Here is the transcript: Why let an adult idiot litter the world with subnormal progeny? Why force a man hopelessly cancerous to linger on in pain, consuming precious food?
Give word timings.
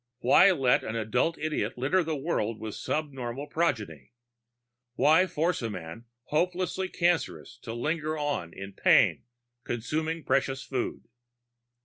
Why 0.21 0.49
let 0.49 0.83
an 0.83 0.95
adult 0.95 1.37
idiot 1.37 1.77
litter 1.77 2.03
the 2.03 2.15
world 2.15 2.59
with 2.59 2.73
subnormal 2.73 3.45
progeny? 3.49 4.13
Why 4.95 5.27
force 5.27 5.61
a 5.61 5.69
man 5.69 6.05
hopelessly 6.23 6.89
cancerous 6.89 7.59
to 7.59 7.73
linger 7.75 8.17
on 8.17 8.51
in 8.51 8.73
pain, 8.73 9.25
consuming 9.63 10.23
precious 10.23 10.63
food? 10.63 11.03